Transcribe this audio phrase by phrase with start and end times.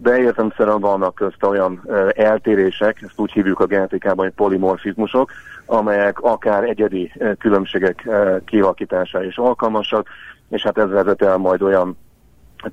[0.02, 1.82] de értemszerűen vannak közt olyan
[2.16, 5.32] eltérések, ezt úgy hívjuk a genetikában, hogy polimorfizmusok,
[5.66, 8.10] amelyek akár egyedi különbségek
[8.46, 10.08] kialakítására is alkalmasak,
[10.50, 11.98] és hát ez vezet el majd olyan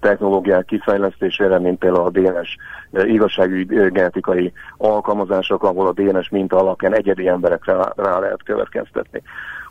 [0.01, 2.57] technológiák kifejlesztésére, mint például a DNS
[2.91, 9.23] igazságügyi genetikai alkalmazások, ahol a DNS minta alapján egyedi emberekre rá lehet következtetni.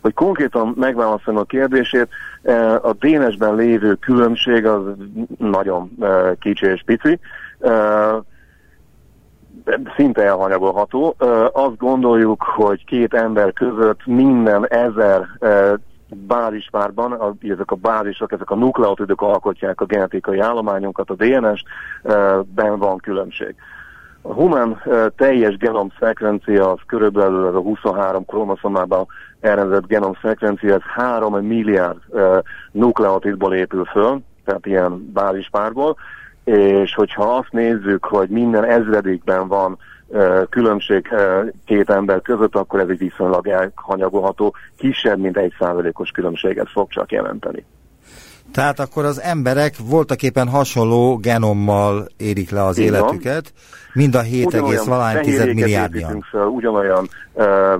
[0.01, 2.07] Hogy konkrétan megválaszolom a kérdését,
[2.81, 4.81] a DNS-ben lévő különbség az
[5.37, 5.91] nagyon
[6.39, 7.19] kicsi és pici,
[9.95, 11.15] szinte elhanyagolható.
[11.53, 15.27] Azt gondoljuk, hogy két ember között minden ezer
[16.09, 23.55] bázispárban, ezek a bázisok, ezek a nukleotidok alkotják a genetikai állományunkat, a DNS-ben van különbség.
[24.21, 24.81] A human
[25.15, 29.05] teljes genom szekvencia az körülbelül ez a 23 kromoszomában
[29.41, 31.97] elrendezett genom szekvencia, ez 3 milliárd
[32.71, 35.95] nukleotidból épül föl, tehát ilyen bázispárból,
[36.43, 39.77] és hogyha azt nézzük, hogy minden ezredikben van
[40.49, 41.07] különbség
[41.65, 47.11] két ember között, akkor ez egy viszonylag elhanyagolható, kisebb, mint egy százalékos különbséget fog csak
[47.11, 47.65] jelenteni.
[48.51, 53.53] Tehát akkor az emberek voltaképpen hasonló genommal érik le az Így életüket,
[53.93, 56.25] mind a 7,1 milliárdian.
[56.55, 57.79] Ugyanolyan uh,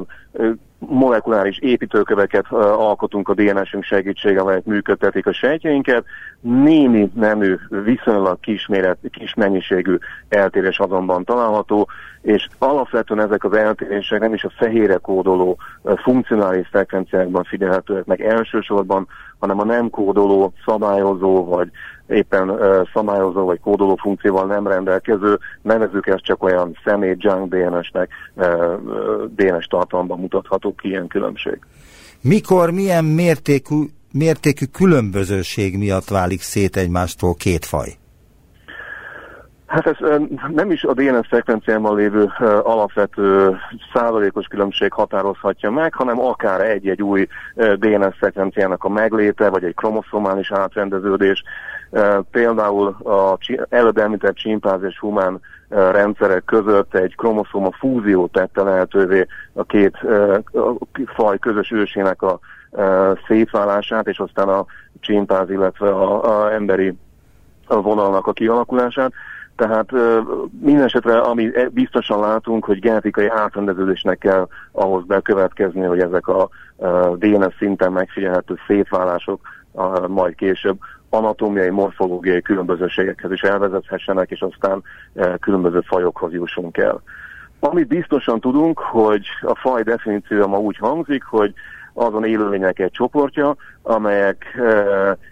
[0.90, 6.06] molekuláris építőköveket alkotunk a DNS-ünk segítsége, amelyek működtetik a sejtjeinket.
[6.40, 9.98] Némi nemű, viszonylag kisméret, kis mennyiségű
[10.30, 11.88] eltérés azonban található,
[12.22, 15.58] és alapvetően ezek az eltérések nem is a fehére kódoló
[15.96, 19.08] funkcionális frekvenciákban figyelhetőek meg elsősorban,
[19.40, 21.70] hanem a nem kódoló, szabályozó vagy
[22.08, 28.10] éppen uh, szabályozó vagy kódoló funkcióval nem rendelkező, nevezük ezt csak olyan személy junk DNS-nek,
[28.34, 28.46] uh,
[29.36, 31.60] DNS tartalomban mutatható ki ilyen különbség.
[32.22, 37.98] Mikor, milyen mértékű, mértékű különbözőség miatt válik szét egymástól két faj?
[39.76, 39.98] Hát ez
[40.54, 42.32] nem is a DNS szekvenciában lévő
[42.64, 43.58] alapvető
[43.94, 50.52] százalékos különbség határozhatja meg, hanem akár egy-egy új DNS szekvenciának a megléte, vagy egy kromoszomális
[50.52, 51.44] átrendeződés.
[52.32, 53.38] Például a
[53.70, 59.98] előbb említett csimpáz és humán rendszerek között egy kromoszoma fúzió tette lehetővé a két
[61.06, 62.40] faj közös ősének a
[63.28, 64.66] szétválását, és aztán a
[65.00, 66.94] csimpáz, illetve a, a emberi
[67.68, 69.12] vonalnak a kialakulását.
[69.56, 69.92] Tehát
[70.62, 76.50] minden esetre, ami e, biztosan látunk, hogy genetikai átrendeződésnek kell ahhoz bekövetkezni, hogy ezek a
[77.16, 79.40] DNS szinten megfigyelhető szétválások
[80.08, 80.78] majd később
[81.10, 84.84] anatómiai, morfológiai különbözőségekhez is elvezethessenek, és aztán
[85.40, 87.02] különböző fajokhoz jussunk el.
[87.60, 91.54] Amit biztosan tudunk, hogy a faj definíciója ma úgy hangzik, hogy
[91.94, 94.46] azon élőlények egy csoportja, amelyek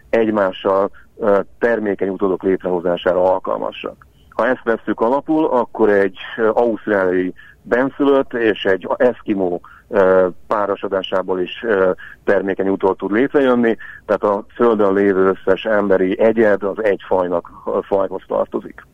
[0.09, 0.89] egymással
[1.59, 4.05] termékeny utódok létrehozására alkalmasak.
[4.33, 6.17] Ha ezt veszük alapul, akkor egy
[6.53, 9.61] ausztráliai benszülött és egy eszkimó
[10.47, 11.65] párosodásából is
[12.23, 17.51] termékeny utól tud létrejönni, tehát a Földön lévő összes emberi egyed az egy fajnak
[17.87, 18.85] fajhoz tartozik.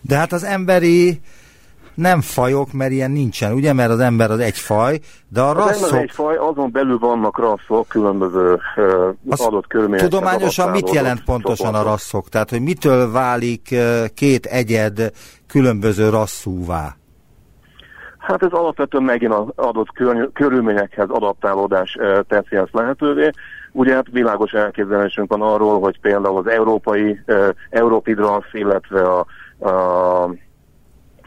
[0.00, 1.20] De hát az emberi
[1.98, 3.72] nem fajok, mert ilyen nincsen, ugye?
[3.72, 4.98] Mert az ember az egy faj,
[5.28, 5.92] de a rasszok...
[5.92, 10.08] Az egy faj, azon belül vannak rasszok, különböző uh, adott körülmények.
[10.08, 11.86] Tudományosan mit jelent pontosan csoportok.
[11.86, 12.28] a rasszok?
[12.28, 13.74] Tehát, hogy mitől válik
[14.14, 15.12] két egyed
[15.46, 16.96] különböző rasszúvá?
[18.18, 19.88] Hát ez alapvetően megint az adott
[20.32, 21.98] körülményekhez adaptálódás
[22.28, 23.30] teszi ezt lehetővé.
[23.72, 29.26] Ugye hát világos elképzelésünk van arról, hogy például az európai uh, Europidrasz, illetve a,
[29.68, 30.30] a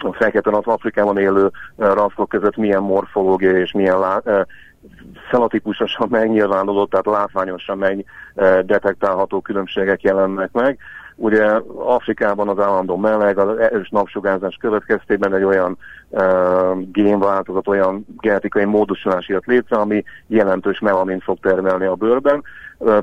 [0.03, 4.21] a fekete az Afrikában élő rasszok között milyen morfológia és milyen lá,
[5.31, 10.77] szelatípusosan megnyilvánuló, tehát látványosan megdetektálható különbségek jelennek meg.
[11.15, 11.45] Ugye
[11.75, 15.77] Afrikában az állandó meleg, az erős napsugárzás következtében egy olyan
[16.91, 22.43] génváltozat, olyan genetikai módosulás jött létre, ami jelentős melamint fog termelni a bőrben,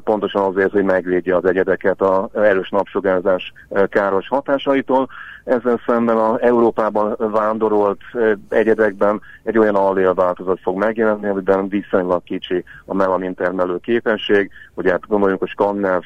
[0.04, 3.52] pontosan azért, hogy megvédje az egyedeket az erős napsugárzás
[3.88, 5.08] káros hatásaitól.
[5.44, 8.00] Ezzel szemben a Európában vándorolt
[8.48, 15.06] egyedekben egy olyan allélváltozat fog megjelenni, amiben viszonylag kicsi a melamin termelő képesség, ugye hát
[15.06, 16.02] gondoljunk a skandináv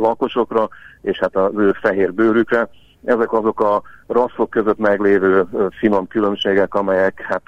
[0.00, 0.68] lakosokra,
[1.02, 2.68] és hát az ő fehér bőrükre.
[3.04, 5.46] Ezek azok a rasszok között meglévő
[5.78, 7.42] finom különbségek, amelyek hát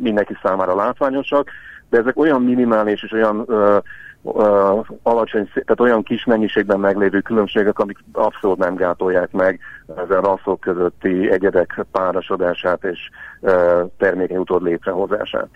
[0.00, 1.50] mindenki számára látványosak,
[1.90, 3.78] de ezek olyan minimális és olyan ö,
[4.24, 9.60] ö, alacsony, tehát olyan kis mennyiségben meglévő különbségek, amik abszolút nem gátolják meg
[9.96, 12.98] ezen rasszok közötti egyedek párosodását és
[13.40, 13.84] ö,
[14.28, 15.48] utód létrehozását.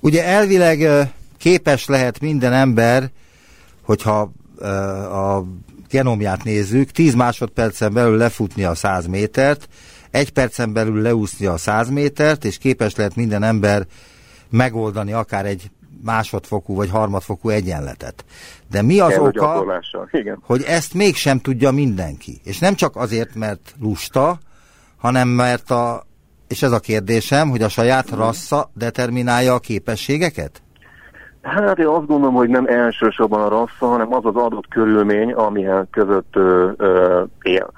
[0.00, 0.78] Ugye elvileg
[1.38, 3.02] képes lehet minden ember,
[3.82, 4.30] hogyha
[5.12, 5.42] a
[5.88, 9.68] genomját nézzük, 10 másodpercen belül lefutni a 100 métert,
[10.10, 13.86] egy percen belül leúszni a 100 métert, és képes lehet minden ember
[14.50, 15.70] megoldani akár egy
[16.02, 18.24] másodfokú vagy harmadfokú egyenletet.
[18.70, 20.38] De mi az oka, Igen.
[20.42, 22.40] hogy ezt mégsem tudja mindenki?
[22.44, 24.38] És nem csak azért, mert lusta,
[24.96, 26.06] hanem mert a,
[26.48, 30.62] és ez a kérdésem, hogy a saját rassza determinálja a képességeket?
[31.46, 35.88] Hát én azt gondolom, hogy nem elsősorban a rassza, hanem az az adott körülmény, amilyen
[35.90, 37.70] között ö, ö, él.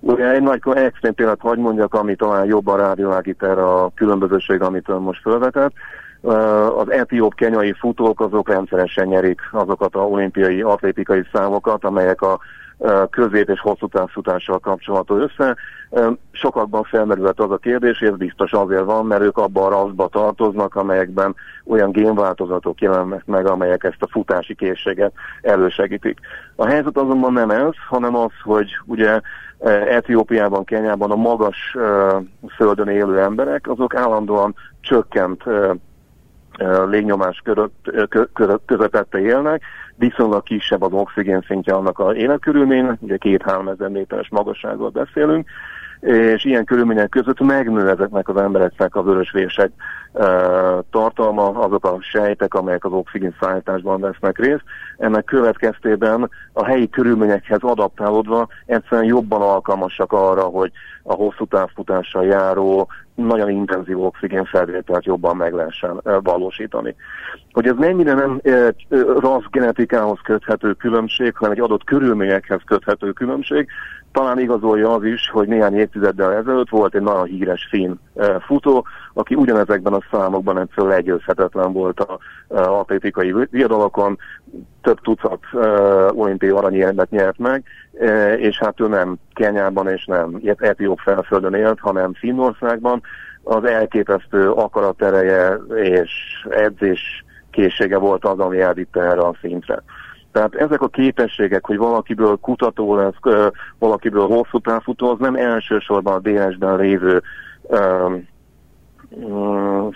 [0.00, 4.88] Ugye egy nagy extrém példát hagy mondjak, ami talán jobban rávilágít erre a különbözőség, amit
[4.88, 5.72] ön most felvetett.
[6.76, 12.38] Az etióp kenyai futók azok rendszeresen nyerik azokat a olimpiai atlétikai számokat, amelyek a
[13.10, 15.56] közép- és hosszú távfutással kapcsolatú össze.
[16.30, 20.74] Sokakban felmerült az a kérdés, és biztos azért van, mert ők abban a raszba tartoznak,
[20.74, 21.34] amelyekben
[21.64, 25.12] olyan génváltozatok jelennek meg, amelyek ezt a futási készséget
[25.42, 26.18] elősegítik.
[26.56, 29.20] A helyzet azonban nem ez, hanem az, hogy ugye
[29.88, 31.76] Etiópiában, Kenyában a magas
[32.56, 35.44] földön élő emberek, azok állandóan csökkent
[36.88, 37.42] légnyomás
[38.66, 39.62] közepette élnek,
[39.98, 45.48] viszonylag kisebb az oxigén szintje annak a életkörülménynek, ugye két-három ezer méteres magasságról beszélünk,
[46.00, 50.05] és ilyen körülmények között megnő ezeknek az embereknek a vörösvések e,
[50.90, 54.62] tartalma, azok a sejtek, amelyek az oxigén szállításban vesznek részt.
[54.98, 60.72] Ennek következtében a helyi körülményekhez adaptálódva egyszerűen jobban alkalmasak arra, hogy
[61.02, 66.94] a hosszú távfutással járó, nagyon intenzív oxigénfelvételt jobban meg lehessen valósítani.
[67.52, 68.74] Hogy ez mennyire nem e,
[69.20, 73.68] rassz genetikához köthető különbség, hanem egy adott körülményekhez köthető különbség,
[74.16, 77.94] talán igazolja az is, hogy néhány évtizeddel ezelőtt volt egy nagyon híres finn
[78.46, 78.86] futó,
[79.18, 82.18] aki ugyanezekben a számokban egyszerűen legyőzhetetlen volt a,
[82.48, 84.18] a atlétikai viadalokon,
[84.82, 90.40] több tucat uh, olimpiai aranyérmet nyert meg, uh, és hát ő nem Kenyában és nem
[90.56, 93.02] Etióp felföldön élt, hanem Finnországban.
[93.42, 96.10] Az elképesztő akaratereje és
[96.50, 99.82] edzés készsége volt az, ami elvitte erre a szintre.
[100.32, 106.18] Tehát ezek a képességek, hogy valakiből kutató lesz, valakiből hosszú távfutó, az nem elsősorban a
[106.18, 107.22] DNS-ben lévő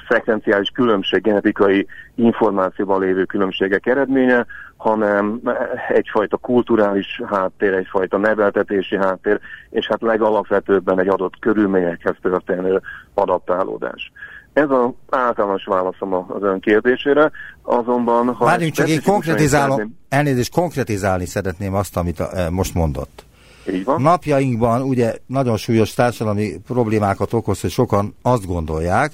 [0.09, 5.41] szekvenciális különbség, genetikai információban lévő különbségek eredménye, hanem
[5.89, 9.41] egyfajta kulturális háttér, egyfajta neveltetési háttér,
[9.71, 12.81] és hát legalapvetőbben egy adott körülményekhez történő
[13.15, 14.13] adaptálódás.
[14.53, 17.31] Ez az általános válaszom az ön kérdésére,
[17.63, 18.35] azonban...
[18.35, 19.99] Ha Várjunk csak, én konkretizálom, szeretném...
[20.09, 23.25] elnézést, konkretizálni szeretném azt, amit a, most mondott.
[23.73, 24.03] Így van.
[24.03, 29.13] Napjainkban ugye nagyon súlyos társadalmi problémákat okoz, hogy sokan azt gondolják,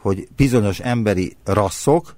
[0.00, 2.16] hogy bizonyos emberi rasszok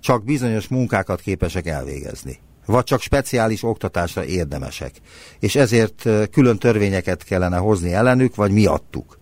[0.00, 4.92] csak bizonyos munkákat képesek elvégezni vagy csak speciális oktatásra érdemesek.
[5.38, 9.18] És ezért külön törvényeket kellene hozni ellenük, vagy miattuk.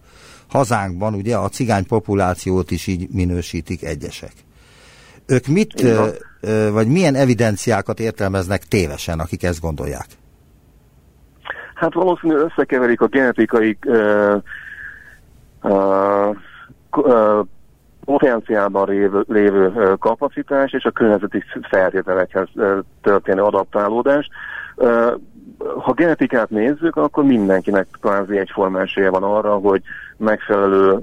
[0.48, 4.32] Hazánkban ugye a cigány populációt is így minősítik egyesek.
[5.26, 5.84] Ők mit,
[6.70, 10.06] vagy milyen evidenciákat értelmeznek tévesen, akik ezt gondolják?
[11.74, 14.42] Hát valószínűleg összekeverik a genetikai uh,
[18.04, 22.48] potenciálban lévő, lévő kapacitás és a környezeti feltételekhez
[23.02, 24.28] történő adaptálódás.
[25.78, 29.82] Ha genetikát nézzük, akkor mindenkinek kvázi egyforma esélye van arra, hogy
[30.16, 30.98] megfelelő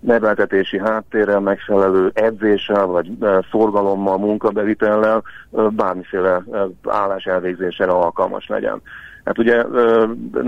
[0.00, 3.10] neveltetési háttérrel, megfelelő edzéssel, vagy
[3.50, 6.42] szorgalommal, munkabevitellel bármiféle
[6.88, 8.82] állás elvégzésére alkalmas legyen.
[9.24, 9.64] Hát ugye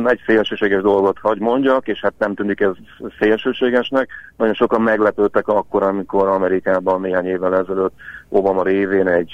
[0.04, 2.72] egy szélsőséges dolgot hagy mondjak, és hát nem tűnik ez
[3.18, 4.08] szélsőségesnek.
[4.36, 7.94] Nagyon sokan meglepődtek akkor, amikor Amerikában néhány évvel ezelőtt
[8.28, 9.32] Obama révén egy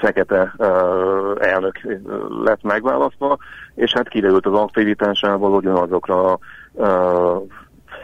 [0.00, 0.66] fekete uh,
[1.38, 1.80] elnök
[2.44, 3.38] lett megválasztva,
[3.74, 6.38] és hát kiderült az aktivitásával ugyanazokra a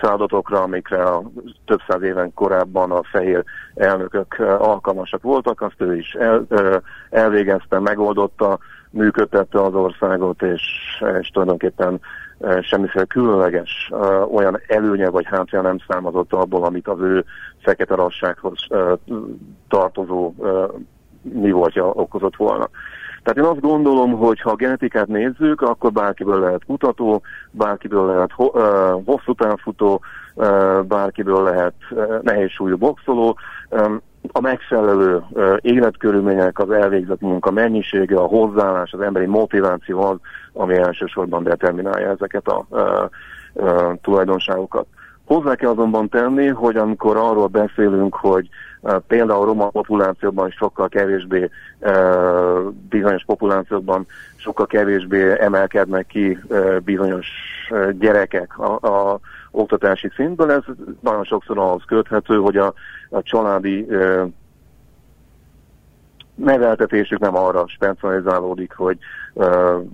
[0.01, 1.23] feladatokra, amikre a
[1.65, 6.47] több száz éven korábban a fehér elnökök alkalmasak voltak, azt ő is el,
[7.11, 8.59] elvégezte, megoldotta,
[8.97, 10.63] működtette az országot, és,
[11.21, 12.01] és tulajdonképpen
[12.61, 13.91] semmiféle különleges
[14.33, 17.25] olyan előnye vagy hátja nem számozott abból, amit az ő
[17.63, 18.67] fekete rassághoz
[19.69, 20.33] tartozó
[21.23, 22.69] mi voltja okozott volna.
[23.23, 28.33] Tehát én azt gondolom, hogy ha a genetikát nézzük, akkor bárkiből lehet kutató, bárkiből lehet
[28.33, 28.51] ho,
[29.05, 30.01] hosszú távfutó,
[30.83, 31.75] bárkiből lehet
[32.23, 33.37] nehéz boxoló.
[34.33, 35.23] A megfelelő
[35.61, 40.17] életkörülmények, az elvégzett munka mennyisége, a hozzáállás, az emberi motiváció az,
[40.53, 42.67] ami elsősorban determinálja ezeket a
[44.03, 44.87] tulajdonságokat.
[45.25, 48.49] Hozzá kell azonban tenni, hogy amikor arról beszélünk, hogy
[49.07, 51.51] Például a roma populációban sokkal kevésbé,
[52.89, 54.07] bizonyos populációkban
[54.37, 56.39] sokkal kevésbé emelkednek ki
[56.85, 57.27] bizonyos
[57.99, 59.21] gyerekek a, a
[59.57, 60.51] oktatási szintből.
[60.51, 60.63] Ez
[61.01, 62.75] nagyon sokszor ahhoz köthető, hogy a,
[63.11, 63.87] a családi
[66.37, 68.99] neveltetésük nem arra specializálódik, hogy
[69.33, 69.85] uh,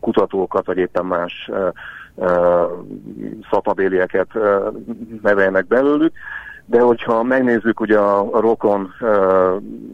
[0.00, 1.68] kutatókat, vagy éppen más uh,
[2.14, 2.70] uh,
[3.50, 4.74] szapabélieket uh,
[5.22, 6.12] nevelnek belőlük,
[6.64, 8.92] de hogyha megnézzük ugye a, rokon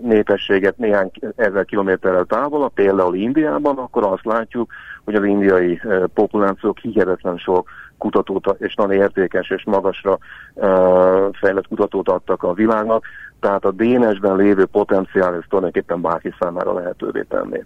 [0.02, 4.73] népességet néhány ezer kilométerrel távol, például Indiában, akkor azt látjuk,
[5.04, 7.68] hogy az indiai uh, populációk hihetetlen sok
[7.99, 10.19] kutatót és nagyon értékes és magasra
[11.41, 13.05] fejlett kutatót adtak a világnak,
[13.41, 17.65] tehát a DNS-ben lévő potenciál ez tulajdonképpen bárki számára lehetővé tenni.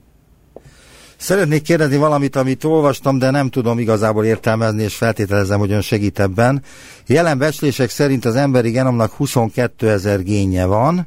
[1.16, 6.18] Szeretnék kérdezni valamit, amit olvastam, de nem tudom igazából értelmezni, és feltételezem, hogy ön segít
[6.18, 6.62] ebben.
[7.06, 11.06] Jelen becslések szerint az emberi genomnak 22 ezer génje van,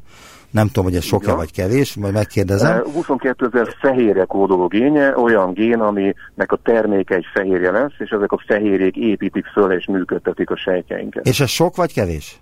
[0.54, 1.36] nem tudom, hogy ez sok-e ja.
[1.36, 2.84] vagy kevés, majd megkérdezem.
[2.94, 8.32] 22 ezer fehérje kódoló génje, olyan gén, aminek a terméke egy fehérje lesz, és ezek
[8.32, 11.26] a fehérjék építik föl és működtetik a sejtjeinket.
[11.26, 12.40] És ez sok vagy kevés?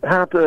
[0.00, 0.42] Hát uh,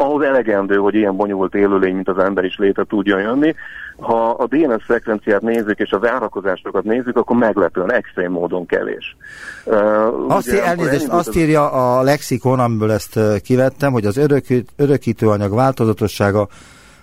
[0.00, 3.54] ahhoz elegendő, hogy ilyen bonyolult élőlény, mint az ember is létre tudjon jönni.
[3.96, 9.16] Ha a DNS szekvenciát nézzük és a várakozásokat nézzük, akkor meglepően extrém módon kevés.
[9.64, 15.54] Uh, azt, ugye, elnézést, azt írja a lexikon, amiből ezt kivettem, hogy az örökít, örökítőanyag
[15.54, 16.48] változatossága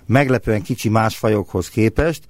[0.06, 2.22] meglepően kicsi más fajokhoz képest,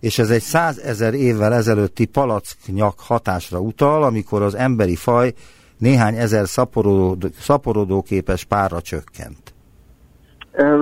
[0.00, 5.32] és ez egy százezer évvel ezelőtti palacknyak hatásra utal, amikor az emberi faj
[5.78, 9.55] néhány ezer szaporodó, szaporodóképes párra csökkent.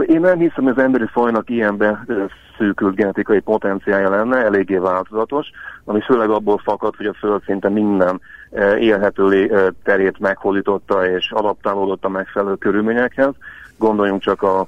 [0.06, 2.04] Én nem hiszem, hogy az emberi fajnak ilyenbe
[2.58, 5.50] szűkült genetikai potenciája lenne, eléggé változatos,
[5.84, 8.20] ami főleg abból fakad, hogy a Föld szinte minden
[8.78, 9.50] élhető
[9.82, 13.34] terét meghódította és adaptálódott a megfelelő körülményekhez.
[13.78, 14.66] Gondoljunk csak a, a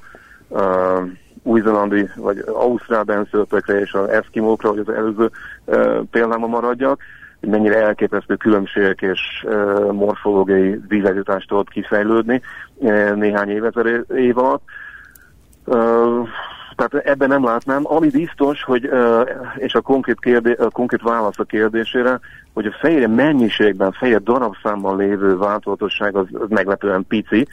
[1.42, 5.30] új-zélandi vagy ausztrál benszülöttekre és az eszkimókra, hogy az előző
[5.66, 7.00] e, példáma maradjak,
[7.40, 9.46] hogy mennyire elképesztő különbségek és
[9.92, 12.42] morfológiai vízegyütást tudott kifejlődni
[12.82, 14.62] e, néhány évezer év alatt
[16.76, 17.82] tehát ebben nem látnám.
[17.84, 18.90] Ami biztos, hogy,
[19.56, 22.20] és a konkrét, kérdé, a konkrét válasz a kérdésére,
[22.54, 27.46] hogy a fehérje mennyiségben, fehér darabszámban lévő változatosság az, az meglepően pici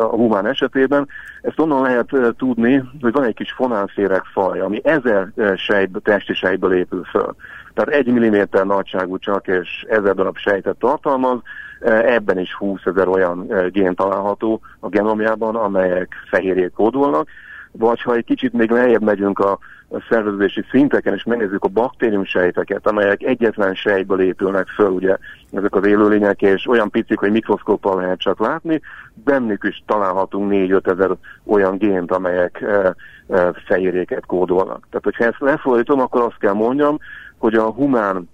[0.00, 1.08] a humán esetében.
[1.42, 6.74] Ezt onnan lehet tudni, hogy van egy kis fonálféreg faj, ami ezer sejt, testi sejtből
[6.74, 7.34] épül föl.
[7.74, 11.40] Tehát egy milliméter nagyságú csak, és ezer darab sejtet tartalmaz,
[11.80, 17.28] Ebben is 20 ezer olyan gén található a genomjában, amelyek fehérjét kódolnak,
[17.72, 19.58] vagy ha egy kicsit még lejjebb megyünk a,
[19.90, 25.16] a szerveződési szinteken, és megnézzük a baktérium sejteket, amelyek egyetlen sejtből épülnek föl, ugye
[25.52, 28.80] ezek az élőlények, és olyan picik, hogy mikroszkóppal lehet csak látni,
[29.24, 31.10] bennük is találhatunk 4-5 ezer
[31.46, 32.94] olyan gént, amelyek e,
[33.28, 34.86] e, fehérjéket kódolnak.
[34.90, 36.98] Tehát, hogyha ezt lefordítom, akkor azt kell mondjam,
[37.38, 38.28] hogy a humán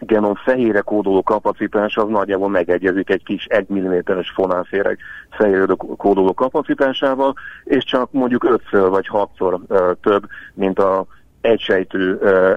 [0.00, 4.98] genom fehére kódoló kapacitás az nagyjából megegyezik egy kis 1 mm-es fonálféreg
[5.30, 5.64] fehére
[5.96, 11.06] kódoló kapacitásával, és csak mondjuk 5 vagy 6-szor uh, több, mint a
[11.40, 12.54] egysejtő uh,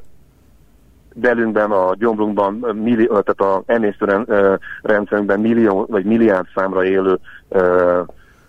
[1.15, 7.19] belünkben, a gyomrunkban, milli, tehát a emésztőrendszerünkben millió vagy milliárd számra élő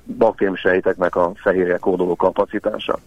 [0.05, 2.99] baktériumsejteknek a fehérje kódoló kapacitása.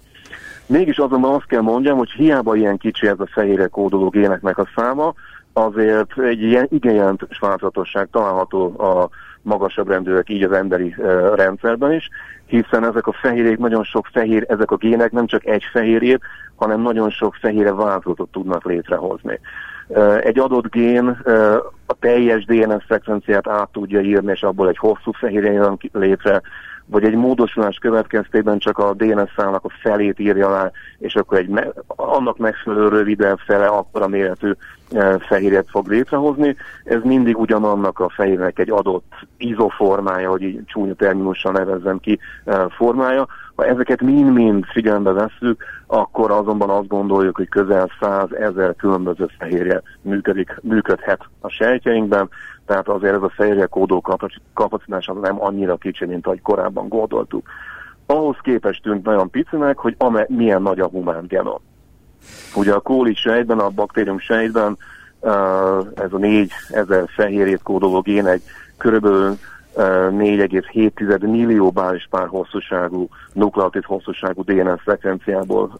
[0.66, 4.68] Mégis azonban azt kell mondjam, hogy hiába ilyen kicsi ez a fehérje kódoló géneknek a
[4.76, 5.14] száma,
[5.58, 9.10] azért egy ilyen igen jelentős változatosság található a
[9.42, 12.10] magasabb rendőrök így az emberi uh, rendszerben is,
[12.46, 16.22] hiszen ezek a fehérjék, nagyon sok fehér, ezek a gének nem csak egy fehérjét,
[16.56, 19.40] hanem nagyon sok fehére változatot tudnak létrehozni.
[19.88, 24.78] Uh, egy adott gén uh, a teljes DNS szekvenciát át tudja írni, és abból egy
[24.78, 26.42] hosszú fehérje jön létre,
[26.86, 31.48] vagy egy módosulás következtében csak a DNS számnak a felét írja le, és akkor egy
[31.48, 34.52] me- annak megfelelő rövidebb fele akkora méretű
[34.92, 36.56] e, fehérjet fog létrehozni.
[36.84, 42.70] Ez mindig ugyanannak a fehérnek egy adott izoformája, hogy így csúnya terminussal nevezzem ki e,
[42.70, 43.28] formája.
[43.56, 49.82] Ha ezeket mind-mind figyelembe vesszük, akkor azonban azt gondoljuk, hogy közel 100 ezer különböző fehérje
[50.02, 52.30] működik, működhet a sejtjeinkben,
[52.66, 54.04] tehát azért ez a fehérje kódó
[54.54, 57.48] kapacitás az nem annyira kicsi, mint ahogy korábban gondoltuk.
[58.06, 61.60] Ahhoz képest tűnt nagyon picinek, hogy ame, milyen nagy a humán genom.
[62.56, 64.78] Ugye a kóli sejtben, a baktérium sejtben
[65.96, 68.42] ez a 4000 fehérjét kódoló gén egy
[68.78, 69.38] körülbelül
[69.76, 75.76] 4,7 millió bálispár hosszúságú, nukleotid hosszúságú DNS szekvenciából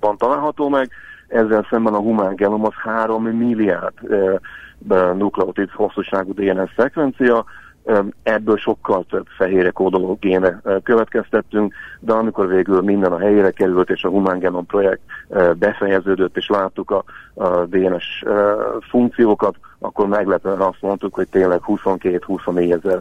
[0.00, 0.90] van található meg,
[1.28, 3.94] ezzel szemben a humán genom az 3 milliárd
[5.16, 7.44] nukleotid hosszúságú DNS szekvencia,
[8.22, 14.02] ebből sokkal több fehére kódoló géne következtettünk, de amikor végül minden a helyére került, és
[14.04, 15.00] a Human Genome projekt
[15.58, 18.22] befejeződött, és láttuk a, a DNS
[18.90, 23.00] funkciókat, akkor meglepően azt mondtuk, hogy tényleg 22-24 ezer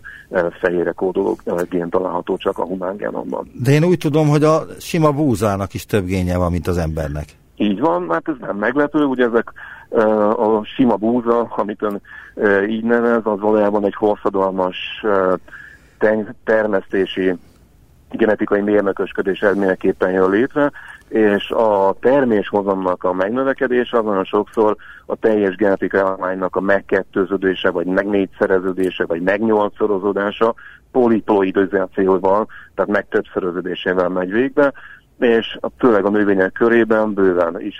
[0.59, 1.37] fehére kódoló
[1.69, 3.51] gén található csak a Human Genomban.
[3.63, 7.25] De én úgy tudom, hogy a sima búzának is több génje van, mint az embernek.
[7.59, 9.51] Így van, hát ez nem meglepő, ugye ezek
[10.37, 12.01] a sima búza, amit ön
[12.67, 14.77] így nevez, az valójában egy hosszadalmas
[16.43, 17.33] termesztési
[18.11, 20.71] genetikai mérnökösködés eredményeképpen jön létre,
[21.07, 24.75] és a terméshozamnak a megnövekedése az nagyon sokszor
[25.05, 30.53] a teljes genetikai állománynak a megkettőződése, vagy megnégyszereződése, vagy megnyolcszorozódása
[30.91, 34.73] poliploidizációval, tehát megtöbbszöröződésével megy végbe,
[35.19, 37.79] és főleg a növények körében bőven is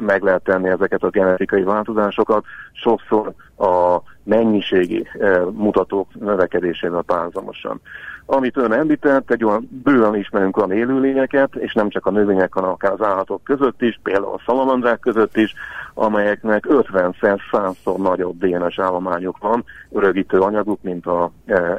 [0.00, 5.08] meg lehet tenni ezeket a genetikai változásokat, sokszor a mennyiségi
[5.50, 7.80] mutatók növekedésével párhuzamosan.
[8.26, 12.70] Amit ön említett, egy olyan bőven ismerünk olyan élőlényeket, és nem csak a növények, hanem
[12.70, 15.54] akár az állatok között is, például a szalamandrák között is,
[15.94, 21.28] amelyeknek 50-szer, 100-szor nagyobb DNS állományuk van, örökítő anyaguk, mint az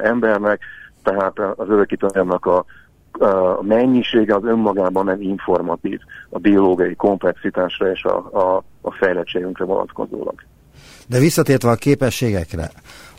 [0.02, 0.60] embernek,
[1.02, 2.64] tehát az örökítő anyagnak a
[3.12, 10.34] a mennyisége az önmagában nem informatív a biológiai komplexitásra és a, a, a fejlettségünkre vonatkozólag.
[11.06, 12.70] De visszatértve a képességekre,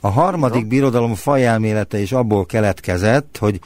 [0.02, 3.60] a harmadik birodalom fajelmélete is abból keletkezett, hogy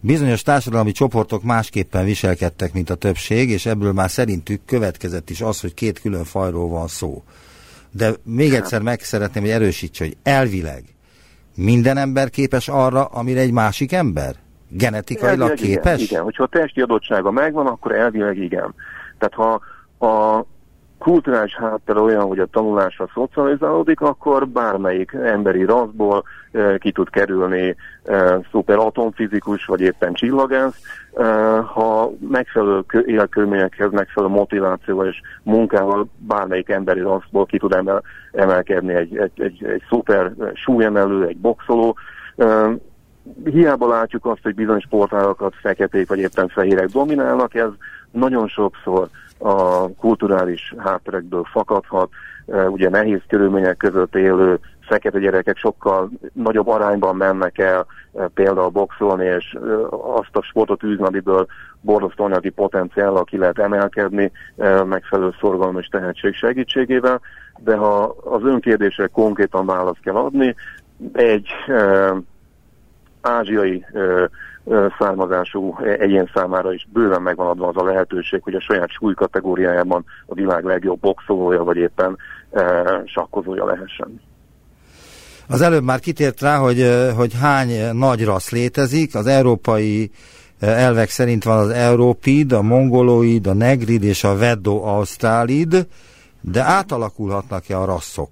[0.00, 5.60] bizonyos társadalmi csoportok másképpen viselkedtek, mint a többség, és ebből már szerintük következett is az,
[5.60, 7.22] hogy két külön fajról van szó.
[7.90, 10.84] De még egyszer meg szeretném, hogy erősítse, hogy elvileg
[11.54, 14.36] minden ember képes arra, amire egy másik ember?
[14.76, 15.94] Genetikailag elvileg képes?
[15.94, 18.74] Igen, igen, hogyha a testi adottsága megvan, akkor elvileg igen.
[19.18, 19.60] Tehát ha
[20.06, 20.44] a
[21.02, 27.76] kulturális háttere olyan, hogy a tanulásra szocializálódik, akkor bármelyik emberi raszból e, ki tud kerülni
[28.04, 30.80] e, szuper atomfizikus, vagy éppen csillagász,
[31.14, 31.24] e,
[31.56, 39.16] ha megfelelő életkörülményekhez, megfelelő motivációval és munkával bármelyik emberi raszból ki tud emel, emelkedni egy,
[39.16, 41.96] egy, egy, egy szuper súlyemelő, egy boxoló,
[43.44, 47.70] hiába látjuk azt, hogy bizonyos sportágakat feketék vagy éppen fehérek dominálnak, ez
[48.10, 49.08] nagyon sokszor
[49.38, 52.08] a kulturális hátterekből fakadhat,
[52.46, 57.86] ugye nehéz körülmények között élő fekete gyerekek sokkal nagyobb arányban mennek el
[58.34, 59.58] például boxolni, és
[59.90, 61.46] azt a sportot űzni, amiből
[61.80, 64.32] borzasztó anyagi potenciállal ki lehet emelkedni
[64.84, 67.20] megfelelő szorgalom és tehetség segítségével,
[67.58, 70.54] de ha az önkérdésre konkrétan választ kell adni,
[71.12, 71.48] egy
[73.22, 74.24] ázsiai ö,
[74.64, 79.14] ö, származású egyén számára is bőven megvan adva az a lehetőség, hogy a saját súly
[79.14, 82.16] kategóriájában a világ legjobb boxolója, vagy éppen
[82.50, 84.20] ö, sakkozója lehessen.
[85.48, 89.14] Az előbb már kitért rá, hogy, hogy hány nagy rasz létezik.
[89.14, 90.10] Az európai
[90.60, 95.86] elvek szerint van az Európid, a Mongoloid, a Negrid és a Veddo Australid,
[96.40, 98.28] de átalakulhatnak-e a rasszok?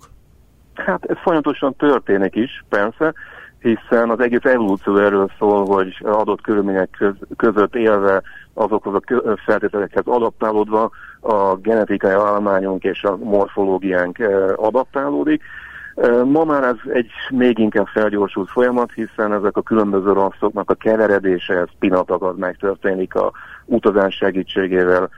[0.75, 3.15] Hát ez folyamatosan történik is, persze
[3.61, 7.05] hiszen az egész evolúció erről szól, hogy adott körülmények
[7.37, 8.23] között élve
[8.55, 14.19] azokhoz a feltételekhez adaptálódva a genetikai állományunk és a morfológiánk
[14.57, 15.43] adaptálódik.
[16.25, 21.55] Ma már ez egy még inkább felgyorsult folyamat, hiszen ezek a különböző rasszoknak a keveredése,
[21.55, 23.33] ez pillanatokat megtörténik a
[23.65, 25.09] utazás segítségével,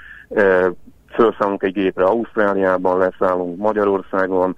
[1.07, 4.57] felszállunk egy gépre Ausztráliában, leszállunk Magyarországon,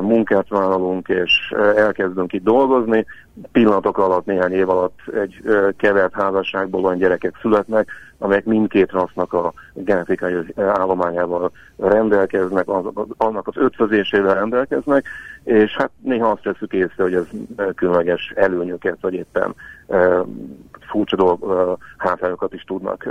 [0.00, 3.06] munkát vállalunk, és elkezdünk itt dolgozni.
[3.52, 5.42] Pillanatok alatt, néhány év alatt egy
[5.76, 12.68] kevert házasságból olyan gyerekek születnek, amelyek mindkét rassznak a genetikai állományával rendelkeznek,
[13.16, 15.06] annak az ötvözésével rendelkeznek,
[15.44, 17.26] és hát néha azt veszük észre, hogy ez
[17.74, 19.54] különleges előnyöket, vagy éppen
[20.88, 23.08] furcsa dolg, hátrányokat is tudnak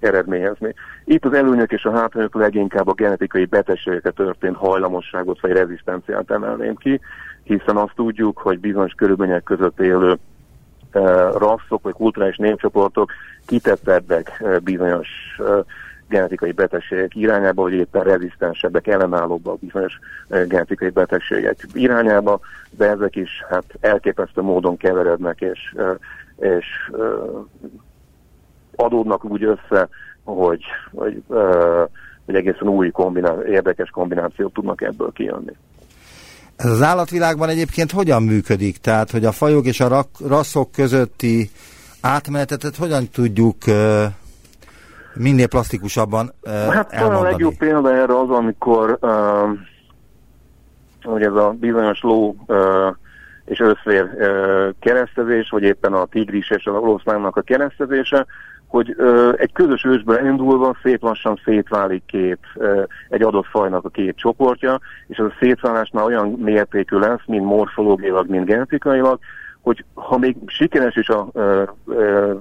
[0.00, 0.74] eredményezni.
[1.04, 5.89] Itt az előnyök és a hátrányok leginkább a genetikai betegségeket történt hajlamosságot vagy rezisztenciát
[6.26, 7.00] emelném ki,
[7.42, 10.18] hiszen azt tudjuk, hogy bizonyos körülmények között élő
[11.36, 13.12] rasszok vagy kulturális népcsoportok
[13.46, 15.08] kitettebbek bizonyos
[16.08, 19.98] genetikai betegségek irányába, vagy éppen rezisztensebbek, ellenállóbbak bizonyos
[20.28, 25.74] genetikai betegségek irányába, de ezek is hát elképesztő módon keverednek, és
[26.40, 26.66] és
[28.76, 29.88] adódnak úgy össze,
[30.24, 31.22] hogy, hogy,
[32.24, 35.52] hogy egészen új kombinál, érdekes kombinációt tudnak ebből kijönni.
[36.62, 38.76] Ez az állatvilágban egyébként hogyan működik?
[38.76, 41.50] Tehát, hogy a fajok és a rasszok közötti
[42.00, 43.56] átmenetet hogyan tudjuk
[45.14, 47.26] minél plastikusabban Hát elmondani?
[47.26, 49.58] a legjobb példa erre az, amikor uh,
[51.02, 52.56] hogy ez a bizonyos ló uh,
[53.44, 54.08] és összvér
[54.80, 58.26] keresztezés, vagy éppen a tigris és az oroszlánnak a keresztezése,
[58.70, 63.88] hogy ö, egy közös ősből indulva szép lassan szétválik két, ö, egy adott fajnak a
[63.88, 69.18] két csoportja, és ez a szétválás már olyan mértékű lesz, mint morfológiailag, mint genetikailag,
[69.60, 72.32] hogy ha még sikeres is a ö, ö,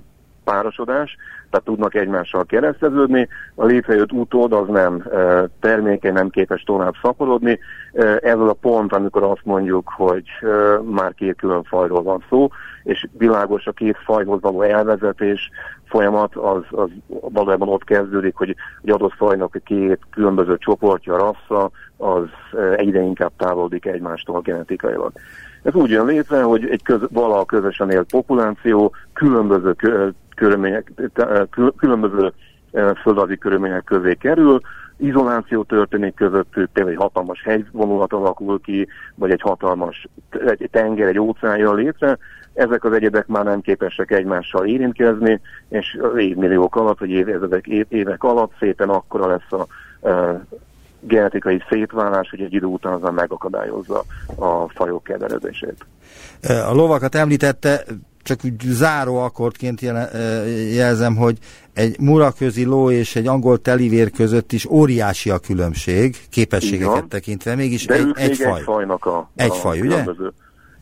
[0.43, 1.15] párosodás,
[1.49, 7.59] tehát tudnak egymással kereszteződni, a létrejött utód az nem e, termékeny, nem képes tovább szaporodni.
[7.93, 10.47] E, ez a pont, amikor azt mondjuk, hogy e,
[10.83, 12.49] már két külön fajról van szó,
[12.89, 15.49] és világos a két fajhoz való elvezetés
[15.85, 21.71] folyamat, az, az valójában ott kezdődik, hogy egy adott fajnak a két különböző csoportja, rassza,
[21.97, 22.27] az
[22.75, 25.11] egyre inkább távolodik egymástól genetikailag.
[25.63, 29.75] Ez úgy jön létre, hogy egy köz, valaha közösen élt populáció különböző
[30.35, 30.91] körülmények,
[31.77, 32.33] különböző
[33.01, 34.61] földrajzi körülmények közé kerül,
[34.99, 41.19] izoláció történik közöttük, például egy hatalmas hegyvonulat alakul ki, vagy egy hatalmas egy tenger, egy
[41.19, 42.17] óceán jön létre,
[42.53, 48.51] ezek az egyedek már nem képesek egymással érintkezni, és évmilliók alatt, vagy évezredek, évek alatt
[48.59, 49.67] szépen akkora lesz a
[50.07, 50.45] e,
[50.99, 54.03] genetikai szétválás, hogy egy idő után azon megakadályozza
[54.35, 55.85] a fajok keveredését.
[56.69, 57.83] A lovakat említette,
[58.29, 59.81] csak úgy záró akkordként
[60.73, 61.37] jelzem, hogy
[61.73, 67.85] egy muraközi ló és egy angol telivér között is óriási a különbség, képességeket tekintve, mégis
[67.85, 68.59] De egy, egy faj.
[68.59, 70.03] egy fajnak a, egy a faj, ugye?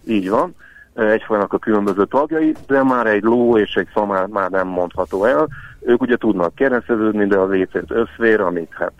[0.07, 0.55] Így van.
[0.95, 5.25] Egy fajnak a különböző tagjai, de már egy ló és egy szamár már nem mondható
[5.25, 5.47] el.
[5.81, 8.93] Ők ugye tudnak kereszteződni, de az étszert összvér, amit hát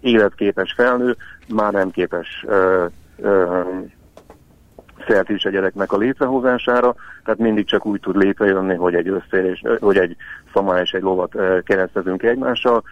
[0.00, 1.16] életképes felnő,
[1.48, 2.44] már nem képes
[5.08, 9.96] szertés a gyereknek a létrehozására, tehát mindig csak úgy tud létrejönni, hogy egy összérés, hogy
[9.96, 10.16] egy
[10.54, 11.32] szamár és egy lovat
[11.64, 12.82] keresztezünk egymással,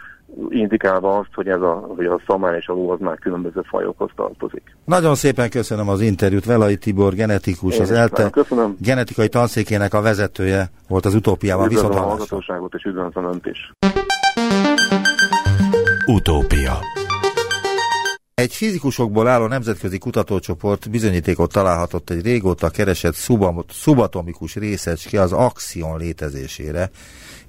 [0.49, 4.11] indikálva azt, hogy, ez a, hogy a szamár és a ló az már különböző fajokhoz
[4.17, 4.77] tartozik.
[4.85, 6.45] Nagyon szépen köszönöm az interjút.
[6.45, 8.77] Velai Tibor, genetikus, Én az ELTE köszönöm.
[8.81, 11.67] genetikai tanszékének a vezetője volt az utópiában.
[11.67, 13.73] Üdvözlöm a hallgatóságot és üdvözlöm Önt is.
[16.07, 16.73] Utópia
[18.35, 23.15] egy fizikusokból álló nemzetközi kutatócsoport bizonyítékot találhatott egy régóta keresett
[23.69, 26.91] szubatomikus részecske az axion létezésére,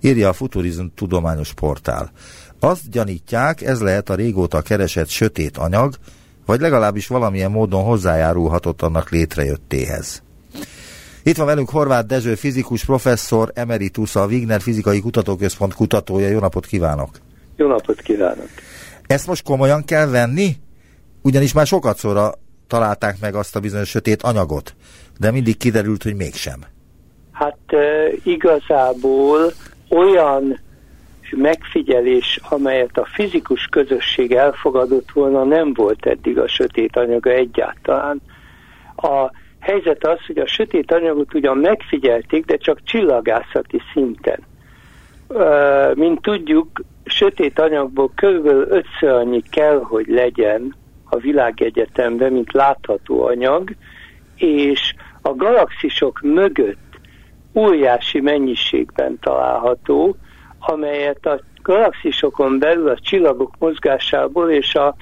[0.01, 2.11] írja a Futurizm tudományos portál.
[2.59, 5.95] Azt gyanítják, ez lehet a régóta keresett sötét anyag,
[6.45, 10.23] vagy legalábbis valamilyen módon hozzájárulhatott annak létrejöttéhez.
[11.23, 16.27] Itt van velünk Horváth Dezső, fizikus professzor, emeritus, a Wigner Fizikai Kutatóközpont kutatója.
[16.27, 17.09] Jó napot kívánok!
[17.55, 18.49] Jó napot kívánok!
[19.07, 20.63] Ezt most komolyan kell venni?
[21.25, 22.31] Ugyanis már sokat szóra
[22.67, 24.75] találták meg azt a bizonyos sötét anyagot,
[25.19, 26.59] de mindig kiderült, hogy mégsem.
[27.31, 27.57] Hát
[28.23, 29.51] igazából
[29.89, 30.59] olyan
[31.31, 38.21] megfigyelés, amelyet a fizikus közösség elfogadott volna, nem volt eddig a sötét anyaga egyáltalán.
[38.95, 44.39] A helyzet az, hogy a sötét anyagot ugyan megfigyelték, de csak csillagászati szinten.
[45.93, 50.75] Mint tudjuk, sötét anyagból körülbelül ötször annyi kell, hogy legyen
[51.09, 53.75] a világegyetemben, mint látható anyag,
[54.35, 56.99] és a galaxisok mögött
[57.53, 60.15] óriási mennyiségben található,
[60.59, 64.95] amelyet a galaxisokon belül a csillagok mozgásából és a,